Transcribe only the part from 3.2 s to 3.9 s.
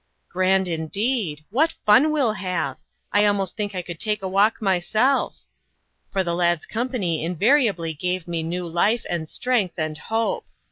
almost think I